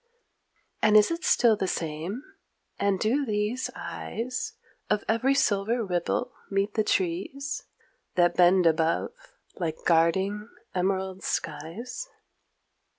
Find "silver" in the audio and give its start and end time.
5.35-5.85